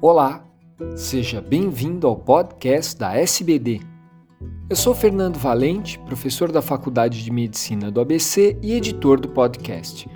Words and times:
Olá, 0.00 0.44
seja 0.94 1.40
bem-vindo 1.40 2.06
ao 2.06 2.14
podcast 2.14 2.96
da 2.96 3.16
SBD. 3.16 3.80
Eu 4.70 4.76
sou 4.76 4.94
Fernando 4.94 5.36
Valente, 5.36 5.98
professor 5.98 6.52
da 6.52 6.62
Faculdade 6.62 7.24
de 7.24 7.32
Medicina 7.32 7.90
do 7.90 8.00
ABC 8.00 8.56
e 8.62 8.74
editor 8.74 9.18
do 9.18 9.28
podcast. 9.28 10.08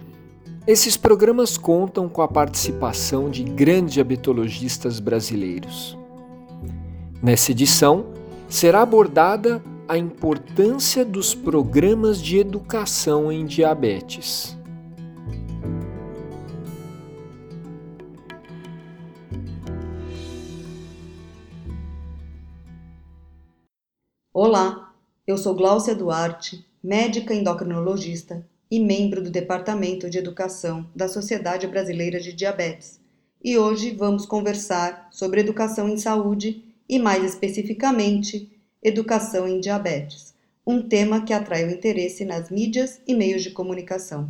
Esses 0.68 0.96
programas 0.96 1.58
contam 1.58 2.08
com 2.08 2.22
a 2.22 2.28
participação 2.28 3.28
de 3.28 3.42
grandes 3.42 3.94
diabetologistas 3.94 5.00
brasileiros. 5.00 5.98
Nessa 7.20 7.50
edição, 7.50 8.06
será 8.48 8.82
abordada 8.82 9.60
a 9.88 9.98
importância 9.98 11.04
dos 11.04 11.34
programas 11.34 12.22
de 12.22 12.38
educação 12.38 13.32
em 13.32 13.44
diabetes. 13.44 14.56
Olá, 24.44 24.92
eu 25.24 25.38
sou 25.38 25.54
Gláucia 25.54 25.94
Duarte, 25.94 26.66
médica 26.82 27.32
endocrinologista 27.32 28.44
e 28.68 28.80
membro 28.80 29.22
do 29.22 29.30
Departamento 29.30 30.10
de 30.10 30.18
Educação 30.18 30.84
da 30.96 31.06
Sociedade 31.06 31.68
Brasileira 31.68 32.18
de 32.18 32.32
Diabetes. 32.32 32.98
E 33.40 33.56
hoje 33.56 33.92
vamos 33.92 34.26
conversar 34.26 35.06
sobre 35.12 35.40
educação 35.40 35.88
em 35.88 35.96
saúde 35.96 36.60
e, 36.88 36.98
mais 36.98 37.22
especificamente, 37.22 38.50
educação 38.82 39.46
em 39.46 39.60
diabetes, 39.60 40.34
um 40.66 40.82
tema 40.82 41.22
que 41.24 41.32
atrai 41.32 41.64
o 41.64 41.70
interesse 41.70 42.24
nas 42.24 42.50
mídias 42.50 43.00
e 43.06 43.14
meios 43.14 43.44
de 43.44 43.52
comunicação. 43.52 44.28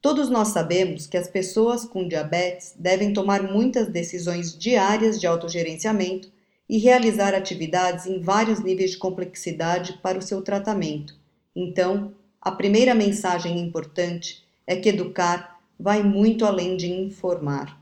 Todos 0.00 0.30
nós 0.30 0.48
sabemos 0.48 1.06
que 1.06 1.18
as 1.18 1.28
pessoas 1.28 1.84
com 1.84 2.08
diabetes 2.08 2.72
devem 2.78 3.12
tomar 3.12 3.42
muitas 3.42 3.88
decisões 3.88 4.56
diárias 4.56 5.20
de 5.20 5.26
autogerenciamento 5.26 6.32
e 6.68 6.78
realizar 6.78 7.34
atividades 7.34 8.06
em 8.06 8.20
vários 8.20 8.60
níveis 8.60 8.92
de 8.92 8.98
complexidade 8.98 9.94
para 10.02 10.18
o 10.18 10.22
seu 10.22 10.42
tratamento. 10.42 11.14
Então, 11.54 12.14
a 12.40 12.50
primeira 12.50 12.94
mensagem 12.94 13.60
importante 13.60 14.42
é 14.66 14.76
que 14.76 14.88
educar 14.88 15.60
vai 15.78 16.02
muito 16.02 16.44
além 16.44 16.76
de 16.76 16.90
informar. 16.90 17.80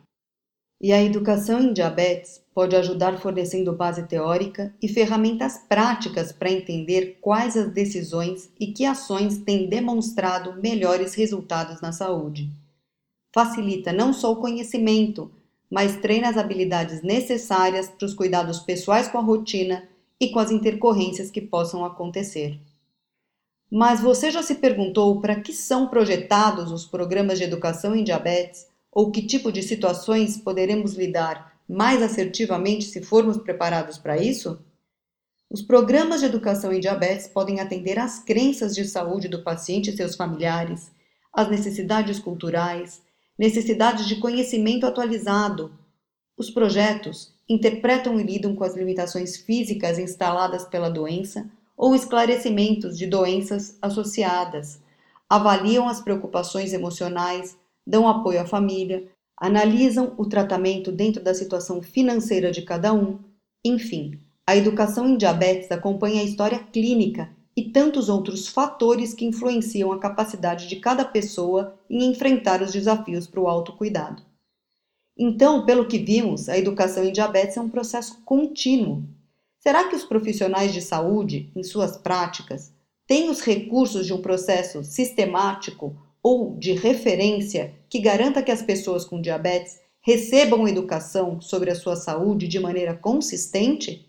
E 0.83 0.93
a 0.93 1.03
educação 1.03 1.61
em 1.61 1.75
diabetes 1.75 2.43
pode 2.55 2.75
ajudar 2.75 3.19
fornecendo 3.19 3.73
base 3.73 4.07
teórica 4.07 4.75
e 4.81 4.89
ferramentas 4.89 5.59
práticas 5.69 6.33
para 6.33 6.51
entender 6.51 7.19
quais 7.21 7.55
as 7.57 7.71
decisões 7.71 8.51
e 8.59 8.69
que 8.69 8.87
ações 8.87 9.39
têm 9.39 9.69
demonstrado 9.69 10.61
melhores 10.61 11.15
resultados 11.15 11.83
na 11.83 11.93
saúde. 11.93 12.51
Facilita 13.35 13.93
não 13.93 14.13
só 14.13 14.33
o 14.33 14.37
conhecimento, 14.37 15.31
mas 15.71 15.97
treina 15.97 16.29
as 16.29 16.37
habilidades 16.37 17.01
necessárias 17.03 17.89
para 17.89 18.05
os 18.05 18.15
cuidados 18.15 18.59
pessoais 18.61 19.07
com 19.09 19.19
a 19.19 19.23
rotina 19.23 19.89
e 20.19 20.31
com 20.31 20.41
as 20.41 20.51
intercorrências 20.51 21.31
que 21.31 21.41
possam 21.41 21.85
acontecer. 21.85 22.59
Mas 23.71 24.01
você 24.01 24.33
já 24.33 24.43
se 24.43 24.57
perguntou 24.57 25.21
para 25.21 25.41
que 25.41 25.53
são 25.53 25.87
projetados 25.87 26.73
os 26.73 26.85
programas 26.85 27.39
de 27.39 27.45
educação 27.45 27.95
em 27.95 28.03
diabetes 28.03 28.67
ou 28.91 29.13
que 29.13 29.23
tipo 29.25 29.53
de 29.53 29.63
situações 29.63 30.37
poderemos 30.37 30.95
lidar 30.95 31.57
mais 31.69 32.03
assertivamente 32.03 32.85
se 32.87 33.01
formos 33.01 33.39
preparados 33.39 33.97
para 33.97 34.19
isso? 34.21 34.59
Os 35.49 35.63
programas 35.63 36.21
de 36.21 36.27
educação 36.27 36.73
em 36.73 36.81
diabetes 36.81 37.29
podem 37.29 37.61
atender 37.61 37.99
às 37.99 38.19
crenças 38.19 38.75
de 38.75 38.85
saúde 38.85 39.29
do 39.29 39.43
paciente 39.43 39.91
e 39.91 39.97
seus 39.97 40.17
familiares, 40.17 40.91
às 41.33 41.49
necessidades 41.49 42.19
culturais, 42.19 43.03
necessidades 43.41 44.07
de 44.07 44.17
conhecimento 44.17 44.85
atualizado. 44.85 45.73
Os 46.37 46.51
projetos 46.51 47.33
interpretam 47.49 48.21
e 48.21 48.23
lidam 48.23 48.55
com 48.55 48.65
as 48.65 48.77
limitações 48.77 49.39
físicas 49.39 49.99
instaladas 49.99 50.67
pela 50.67 50.91
doença 50.91 51.51
ou 51.75 51.95
esclarecimentos 51.95 52.99
de 52.99 53.07
doenças 53.07 53.79
associadas, 53.81 54.83
avaliam 55.27 55.89
as 55.89 56.03
preocupações 56.03 56.75
emocionais, 56.75 57.57
dão 57.87 58.07
apoio 58.07 58.43
à 58.43 58.45
família, 58.45 59.09
analisam 59.39 60.13
o 60.19 60.27
tratamento 60.27 60.93
dentro 60.93 61.23
da 61.23 61.33
situação 61.33 61.81
financeira 61.81 62.51
de 62.51 62.61
cada 62.61 62.93
um, 62.93 63.19
enfim, 63.65 64.21
a 64.47 64.55
educação 64.55 65.09
em 65.09 65.17
diabetes 65.17 65.73
acompanha 65.73 66.21
a 66.21 66.25
história 66.25 66.59
clínica 66.59 67.31
e 67.61 67.69
tantos 67.69 68.09
outros 68.09 68.49
fatores 68.49 69.13
que 69.13 69.27
influenciam 69.27 69.93
a 69.93 69.99
capacidade 69.99 70.67
de 70.67 70.77
cada 70.77 71.05
pessoa 71.05 71.79
em 71.91 72.11
enfrentar 72.11 72.63
os 72.63 72.73
desafios 72.73 73.27
para 73.27 73.41
o 73.41 73.47
autocuidado. 73.47 74.23
Então, 75.15 75.67
pelo 75.67 75.87
que 75.87 75.99
vimos, 75.99 76.49
a 76.49 76.57
educação 76.57 77.05
em 77.05 77.13
diabetes 77.13 77.59
é 77.59 77.61
um 77.61 77.69
processo 77.69 78.23
contínuo. 78.25 79.05
Será 79.59 79.91
que 79.91 79.95
os 79.95 80.05
profissionais 80.05 80.73
de 80.73 80.81
saúde, 80.81 81.53
em 81.55 81.63
suas 81.63 81.99
práticas, 81.99 82.73
têm 83.07 83.29
os 83.29 83.43
recursos 83.43 84.07
de 84.07 84.15
um 84.15 84.23
processo 84.23 84.83
sistemático 84.83 85.95
ou 86.23 86.57
de 86.57 86.73
referência 86.73 87.75
que 87.91 88.01
garanta 88.01 88.43
que 88.43 88.51
as 88.51 88.63
pessoas 88.63 89.05
com 89.05 89.21
diabetes 89.21 89.79
recebam 90.01 90.67
educação 90.67 91.43
sobre 91.43 91.71
a 91.71 91.75
sua 91.75 91.95
saúde 91.95 92.49
de 92.49 92.59
maneira 92.59 92.95
consistente? 92.95 94.09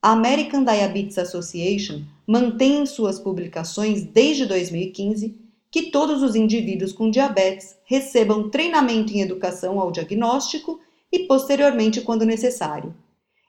A 0.00 0.12
American 0.12 0.62
Diabetes 0.62 1.18
Association 1.18 2.02
mantém 2.26 2.86
suas 2.86 3.18
publicações 3.18 4.04
desde 4.04 4.46
2015 4.46 5.44
que 5.70 5.90
todos 5.90 6.22
os 6.22 6.36
indivíduos 6.36 6.92
com 6.92 7.10
diabetes 7.10 7.76
recebam 7.84 8.48
treinamento 8.48 9.12
em 9.12 9.22
educação 9.22 9.80
ao 9.80 9.90
diagnóstico 9.90 10.80
e 11.10 11.26
posteriormente 11.26 12.00
quando 12.00 12.24
necessário. 12.24 12.94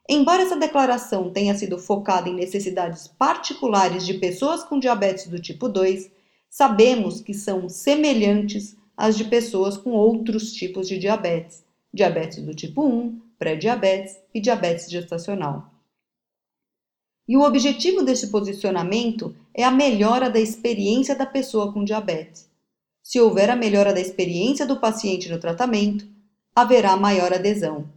Embora 0.09 0.41
essa 0.41 0.55
declaração 0.55 1.31
tenha 1.31 1.55
sido 1.55 1.77
focada 1.77 2.27
em 2.27 2.33
necessidades 2.33 3.07
particulares 3.07 4.05
de 4.05 4.15
pessoas 4.15 4.63
com 4.63 4.79
diabetes 4.79 5.27
do 5.27 5.39
tipo 5.39 5.69
2, 5.69 6.11
sabemos 6.49 7.21
que 7.21 7.33
são 7.33 7.69
semelhantes 7.69 8.75
às 8.97 9.15
de 9.15 9.25
pessoas 9.25 9.77
com 9.77 9.91
outros 9.91 10.51
tipos 10.51 10.87
de 10.87 10.97
diabetes, 10.97 11.63
diabetes 11.93 12.41
do 12.41 12.55
tipo 12.55 12.87
1, 12.87 13.21
pré-diabetes 13.37 14.17
e 14.33 14.39
diabetes 14.39 14.89
gestacional. 14.89 15.74
E 17.27 17.35
o 17.35 17.41
objetivo 17.41 18.03
desse 18.03 18.27
posicionamento 18.27 19.35
é 19.53 19.63
a 19.63 19.71
melhora 19.71 20.29
da 20.29 20.39
experiência 20.39 21.15
da 21.15 21.25
pessoa 21.25 21.73
com 21.73 21.83
diabetes. 21.83 22.47
Se 23.01 23.19
houver 23.19 23.49
a 23.49 23.55
melhora 23.55 23.93
da 23.93 23.99
experiência 23.99 24.65
do 24.65 24.79
paciente 24.79 25.29
no 25.29 25.39
tratamento, 25.39 26.07
haverá 26.55 26.95
maior 26.95 27.33
adesão. 27.33 27.89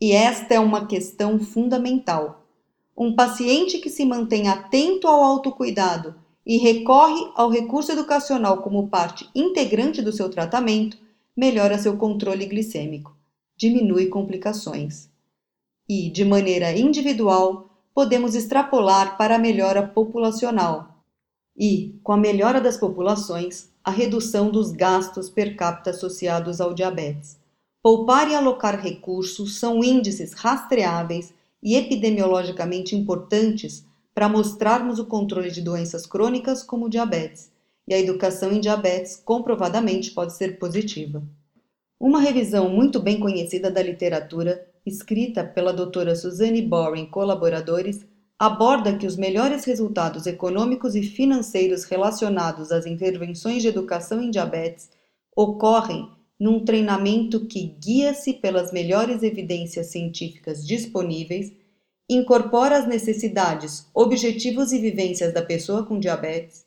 E 0.00 0.12
esta 0.12 0.54
é 0.54 0.60
uma 0.60 0.86
questão 0.86 1.38
fundamental. 1.38 2.46
Um 2.96 3.14
paciente 3.14 3.78
que 3.78 3.90
se 3.90 4.04
mantém 4.04 4.48
atento 4.48 5.06
ao 5.06 5.22
autocuidado 5.22 6.14
e 6.44 6.58
recorre 6.58 7.30
ao 7.34 7.50
recurso 7.50 7.92
educacional 7.92 8.62
como 8.62 8.88
parte 8.88 9.28
integrante 9.34 10.00
do 10.00 10.12
seu 10.12 10.30
tratamento, 10.30 10.96
melhora 11.36 11.78
seu 11.78 11.96
controle 11.96 12.46
glicêmico, 12.46 13.16
diminui 13.56 14.06
complicações. 14.06 15.08
E, 15.88 16.10
de 16.10 16.24
maneira 16.24 16.72
individual, 16.72 17.75
podemos 17.96 18.34
extrapolar 18.34 19.16
para 19.16 19.36
a 19.36 19.38
melhora 19.38 19.82
populacional 19.82 21.02
e, 21.58 21.98
com 22.02 22.12
a 22.12 22.16
melhora 22.18 22.60
das 22.60 22.76
populações, 22.76 23.70
a 23.82 23.90
redução 23.90 24.50
dos 24.50 24.70
gastos 24.70 25.30
per 25.30 25.56
capita 25.56 25.88
associados 25.88 26.60
ao 26.60 26.74
diabetes. 26.74 27.38
Poupar 27.82 28.30
e 28.30 28.34
alocar 28.34 28.78
recursos 28.78 29.58
são 29.58 29.82
índices 29.82 30.34
rastreáveis 30.34 31.32
e 31.62 31.74
epidemiologicamente 31.74 32.94
importantes 32.94 33.82
para 34.14 34.28
mostrarmos 34.28 34.98
o 34.98 35.06
controle 35.06 35.50
de 35.50 35.62
doenças 35.62 36.04
crônicas 36.04 36.62
como 36.62 36.90
diabetes, 36.90 37.50
e 37.88 37.94
a 37.94 37.98
educação 37.98 38.52
em 38.52 38.60
diabetes 38.60 39.16
comprovadamente 39.24 40.10
pode 40.10 40.34
ser 40.34 40.58
positiva. 40.58 41.22
Uma 41.98 42.20
revisão 42.20 42.68
muito 42.68 43.00
bem 43.00 43.18
conhecida 43.18 43.70
da 43.70 43.82
literatura 43.82 44.68
escrita 44.86 45.42
pela 45.42 45.72
doutora 45.72 46.14
Suzanne 46.14 46.62
Boring 46.62 47.02
e 47.02 47.06
colaboradores, 47.08 48.06
aborda 48.38 48.96
que 48.96 49.06
os 49.06 49.16
melhores 49.16 49.64
resultados 49.64 50.26
econômicos 50.26 50.94
e 50.94 51.02
financeiros 51.02 51.84
relacionados 51.84 52.70
às 52.70 52.86
intervenções 52.86 53.62
de 53.62 53.68
educação 53.68 54.22
em 54.22 54.30
diabetes 54.30 54.88
ocorrem 55.34 56.08
num 56.38 56.64
treinamento 56.64 57.46
que 57.46 57.74
guia-se 57.80 58.34
pelas 58.34 58.72
melhores 58.72 59.22
evidências 59.22 59.86
científicas 59.86 60.66
disponíveis, 60.66 61.52
incorpora 62.08 62.78
as 62.78 62.86
necessidades, 62.86 63.88
objetivos 63.92 64.70
e 64.70 64.78
vivências 64.78 65.32
da 65.32 65.42
pessoa 65.42 65.84
com 65.84 65.98
diabetes 65.98 66.64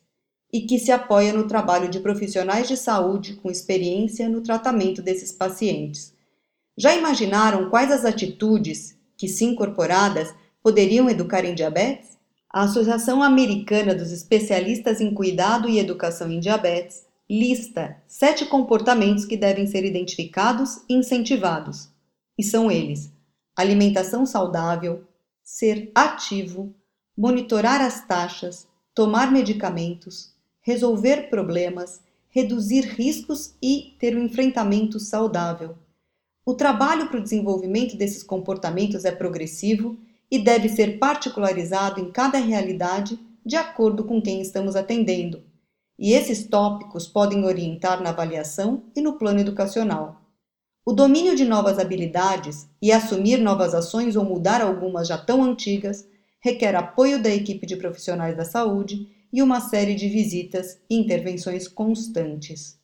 e 0.52 0.62
que 0.62 0.78
se 0.78 0.90
apoia 0.90 1.32
no 1.32 1.46
trabalho 1.46 1.88
de 1.88 2.00
profissionais 2.00 2.66
de 2.66 2.76
saúde 2.76 3.34
com 3.36 3.48
experiência 3.48 4.28
no 4.28 4.40
tratamento 4.40 5.00
desses 5.00 5.30
pacientes 5.30 6.12
já 6.80 6.96
imaginaram 6.96 7.68
quais 7.68 7.92
as 7.92 8.06
atitudes 8.06 8.96
que, 9.14 9.28
se 9.28 9.44
incorporadas, 9.44 10.34
poderiam 10.62 11.10
educar 11.10 11.44
em 11.44 11.54
diabetes? 11.54 12.16
A 12.50 12.62
Associação 12.62 13.22
Americana 13.22 13.94
dos 13.94 14.10
Especialistas 14.10 14.98
em 14.98 15.12
Cuidado 15.12 15.68
e 15.68 15.78
Educação 15.78 16.32
em 16.32 16.40
Diabetes 16.40 17.04
lista 17.28 17.98
sete 18.08 18.46
comportamentos 18.46 19.26
que 19.26 19.36
devem 19.36 19.66
ser 19.66 19.84
identificados 19.84 20.80
e 20.88 20.94
incentivados. 20.94 21.90
E 22.38 22.42
são 22.42 22.70
eles: 22.70 23.12
alimentação 23.54 24.24
saudável, 24.24 25.04
ser 25.44 25.92
ativo, 25.94 26.74
monitorar 27.14 27.82
as 27.82 28.06
taxas, 28.06 28.66
tomar 28.94 29.30
medicamentos, 29.30 30.32
resolver 30.62 31.28
problemas, 31.28 32.00
reduzir 32.30 32.86
riscos 32.86 33.54
e 33.62 33.94
ter 34.00 34.16
um 34.16 34.24
enfrentamento 34.24 34.98
saudável. 34.98 35.76
O 36.50 36.54
trabalho 36.54 37.06
para 37.06 37.20
o 37.20 37.22
desenvolvimento 37.22 37.96
desses 37.96 38.24
comportamentos 38.24 39.04
é 39.04 39.12
progressivo 39.12 39.96
e 40.28 40.36
deve 40.36 40.68
ser 40.68 40.98
particularizado 40.98 42.00
em 42.00 42.10
cada 42.10 42.38
realidade 42.38 43.16
de 43.46 43.54
acordo 43.54 44.02
com 44.02 44.20
quem 44.20 44.42
estamos 44.42 44.74
atendendo. 44.74 45.44
E 45.96 46.12
esses 46.12 46.48
tópicos 46.48 47.06
podem 47.06 47.44
orientar 47.44 48.02
na 48.02 48.10
avaliação 48.10 48.82
e 48.96 49.00
no 49.00 49.12
plano 49.12 49.38
educacional. 49.38 50.22
O 50.84 50.92
domínio 50.92 51.36
de 51.36 51.44
novas 51.44 51.78
habilidades 51.78 52.68
e 52.82 52.90
assumir 52.90 53.38
novas 53.38 53.72
ações 53.72 54.16
ou 54.16 54.24
mudar 54.24 54.60
algumas 54.60 55.06
já 55.06 55.16
tão 55.16 55.44
antigas 55.44 56.04
requer 56.40 56.74
apoio 56.74 57.22
da 57.22 57.30
equipe 57.30 57.64
de 57.64 57.76
profissionais 57.76 58.36
da 58.36 58.44
saúde 58.44 59.06
e 59.32 59.40
uma 59.40 59.60
série 59.60 59.94
de 59.94 60.08
visitas 60.08 60.80
e 60.90 60.96
intervenções 60.96 61.68
constantes. 61.68 62.76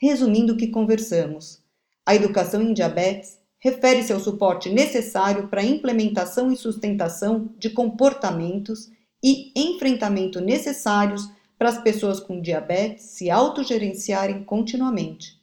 Resumindo 0.00 0.54
o 0.54 0.56
que 0.56 0.68
conversamos, 0.68 1.60
a 2.04 2.14
educação 2.14 2.60
em 2.60 2.72
diabetes 2.72 3.38
refere-se 3.60 4.12
ao 4.12 4.18
suporte 4.18 4.68
necessário 4.68 5.48
para 5.48 5.60
a 5.60 5.64
implementação 5.64 6.50
e 6.50 6.56
sustentação 6.56 7.54
de 7.58 7.70
comportamentos 7.70 8.90
e 9.22 9.52
enfrentamento 9.54 10.40
necessários 10.40 11.30
para 11.56 11.68
as 11.68 11.78
pessoas 11.80 12.18
com 12.18 12.40
diabetes 12.40 13.04
se 13.04 13.30
autogerenciarem 13.30 14.42
continuamente. 14.42 15.40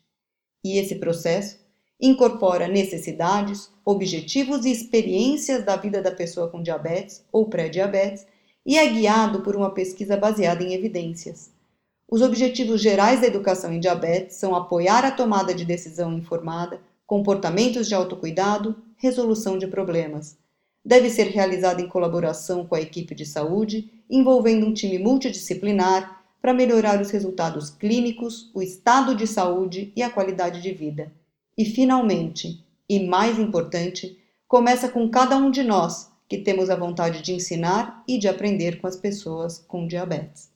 E 0.65 0.77
esse 0.77 0.95
processo 0.95 1.57
incorpora 2.01 2.67
necessidades, 2.67 3.71
objetivos 3.85 4.65
e 4.65 4.71
experiências 4.71 5.63
da 5.63 5.77
vida 5.77 6.01
da 6.01 6.12
pessoa 6.12 6.50
com 6.50 6.62
diabetes 6.62 7.23
ou 7.31 7.50
pré-diabetes 7.50 8.27
e 8.65 8.77
é 8.77 8.85
guiado 8.88 9.41
por 9.41 9.55
uma 9.55 9.73
pesquisa 9.73 10.17
baseada 10.17 10.62
em 10.62 10.73
evidências. 10.73 11.51
Os 12.11 12.23
objetivos 12.23 12.81
gerais 12.81 13.21
da 13.21 13.27
educação 13.27 13.71
em 13.71 13.79
diabetes 13.79 14.38
são 14.38 14.56
apoiar 14.56 15.06
a 15.06 15.11
tomada 15.11 15.53
de 15.53 15.63
decisão 15.63 16.11
informada, 16.11 16.81
comportamentos 17.06 17.88
de 17.88 17.94
autocuidado, 17.94 18.75
resolução 18.97 19.59
de 19.59 19.67
problemas. 19.67 20.35
Deve 20.83 21.07
ser 21.11 21.27
realizado 21.27 21.81
em 21.81 21.88
colaboração 21.88 22.65
com 22.65 22.73
a 22.73 22.81
equipe 22.81 23.13
de 23.13 23.27
saúde, 23.27 23.91
envolvendo 24.09 24.65
um 24.65 24.73
time 24.73 24.97
multidisciplinar 24.97 26.23
para 26.41 26.53
melhorar 26.53 27.00
os 27.00 27.11
resultados 27.11 27.69
clínicos, 27.69 28.50
o 28.55 28.62
estado 28.62 29.13
de 29.13 29.27
saúde 29.27 29.94
e 29.95 30.01
a 30.01 30.09
qualidade 30.09 30.63
de 30.63 30.71
vida. 30.71 31.12
E, 31.55 31.63
finalmente, 31.63 32.65
e 32.89 33.05
mais 33.05 33.38
importante, 33.38 34.17
começa 34.47 34.89
com 34.89 35.07
cada 35.09 35.38
um 35.38 35.51
de 35.51 35.62
nós 35.62 36.09
que 36.27 36.39
temos 36.39 36.71
a 36.71 36.75
vontade 36.75 37.21
de 37.21 37.33
ensinar 37.33 38.03
e 38.07 38.17
de 38.17 38.27
aprender 38.27 38.79
com 38.81 38.88
as 38.88 38.95
pessoas 38.95 39.63
com 39.67 39.85
diabetes. 39.85 40.50